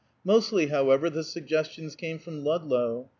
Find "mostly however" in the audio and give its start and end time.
0.23-1.11